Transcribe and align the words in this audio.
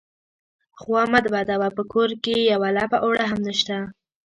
_خوا 0.79 1.01
مه 1.11 1.19
بدوه، 1.33 1.67
په 1.77 1.83
کور 1.93 2.09
کې 2.23 2.35
يوه 2.51 2.69
لپه 2.77 2.97
اوړه 3.03 3.25
هم 3.31 3.39
نشته. 3.49 3.77